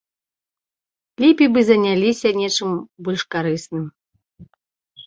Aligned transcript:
Лепей 1.23 1.51
бы 1.57 1.65
заняліся 1.69 2.27
нечым 2.41 2.69
больш 3.05 3.21
карысным. 3.39 3.85